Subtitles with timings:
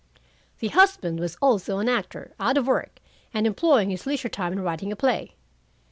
[0.57, 2.97] "'The husband was also an actor, out of work,
[3.35, 5.35] and employing his leisure time in writing a play.'"